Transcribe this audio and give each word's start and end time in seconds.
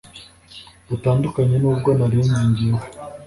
Butandukanye 0.89 1.55
nubwo 1.59 1.89
narinzi 1.97 2.39
njyewe 2.49 2.83